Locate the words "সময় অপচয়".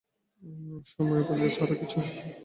0.91-1.51